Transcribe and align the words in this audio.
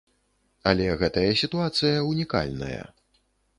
Але 0.71 0.87
гэтая 1.01 1.27
сітуацыя 1.43 2.01
ўнікальная. 2.11 2.83